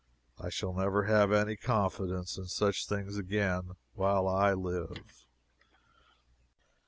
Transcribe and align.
I 0.39 0.49
shall 0.49 0.73
never 0.73 1.03
have 1.03 1.31
any 1.31 1.55
confidence 1.55 2.35
in 2.35 2.47
such 2.47 2.87
things 2.87 3.17
again 3.19 3.73
while 3.93 4.27
I 4.27 4.51
live. 4.55 5.27